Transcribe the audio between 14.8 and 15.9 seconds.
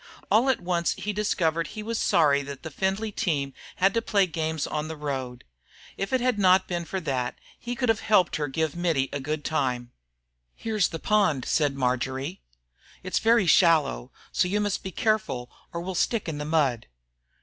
be careful or